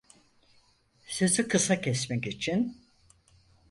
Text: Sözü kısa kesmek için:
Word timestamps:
Sözü 1.07 1.47
kısa 1.47 1.81
kesmek 1.81 2.27
için: 2.27 2.77